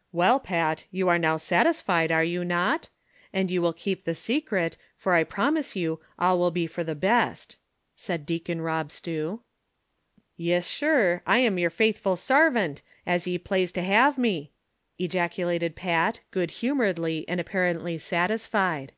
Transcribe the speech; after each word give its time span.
"Well, 0.22 0.38
Pat, 0.38 0.84
you 0.90 1.08
are 1.08 1.16
now 1.18 1.38
satisfied, 1.38 2.12
are 2.12 2.22
you 2.22 2.44
not 2.44 2.88
V 2.88 2.90
And 3.32 3.50
you 3.50 3.62
will 3.62 3.72
keep 3.72 4.04
the 4.04 4.14
secret, 4.14 4.76
for 4.94 5.14
I 5.14 5.24
promise 5.24 5.74
you, 5.74 6.00
all 6.18 6.38
will 6.38 6.50
be 6.50 6.66
for 6.66 6.84
the 6.84 6.94
best," 6.94 7.56
said 7.96 8.26
Deacon 8.26 8.60
Rob 8.60 8.92
Stew." 8.92 9.40
Yis, 10.36 10.66
sur, 10.66 11.22
I 11.26 11.38
am 11.38 11.58
yer 11.58 11.70
fathf 11.70 12.04
ul 12.06 12.16
sarvant, 12.16 12.82
as 13.06 13.26
ye 13.26 13.38
plaze 13.38 13.72
to 13.72 13.82
have 13.82 14.18
me," 14.18 14.52
ejaculated 14.98 15.74
Pat, 15.76 16.20
good 16.30 16.50
humoredly 16.60 17.26
and 17.26 17.40
apparently 17.40 17.96
sat 17.96 18.28
isfied. 18.28 18.90